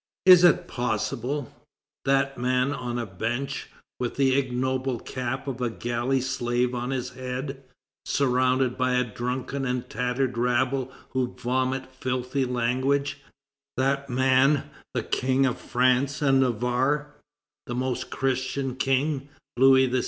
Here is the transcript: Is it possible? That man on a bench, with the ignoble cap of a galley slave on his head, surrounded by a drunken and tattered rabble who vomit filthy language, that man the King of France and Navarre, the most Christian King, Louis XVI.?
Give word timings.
Is 0.25 0.43
it 0.43 0.67
possible? 0.67 1.53
That 2.05 2.35
man 2.35 2.71
on 2.73 2.97
a 2.97 3.05
bench, 3.05 3.69
with 3.99 4.15
the 4.15 4.35
ignoble 4.35 4.99
cap 4.99 5.47
of 5.47 5.61
a 5.61 5.69
galley 5.69 6.21
slave 6.21 6.73
on 6.73 6.89
his 6.89 7.11
head, 7.11 7.61
surrounded 8.07 8.79
by 8.79 8.93
a 8.95 9.03
drunken 9.03 9.63
and 9.63 9.87
tattered 9.87 10.39
rabble 10.39 10.91
who 11.11 11.35
vomit 11.37 11.85
filthy 11.93 12.45
language, 12.45 13.19
that 13.77 14.09
man 14.09 14.71
the 14.95 15.03
King 15.03 15.45
of 15.45 15.59
France 15.59 16.19
and 16.19 16.39
Navarre, 16.39 17.13
the 17.67 17.75
most 17.75 18.09
Christian 18.09 18.75
King, 18.77 19.29
Louis 19.55 19.87
XVI.? 19.87 19.99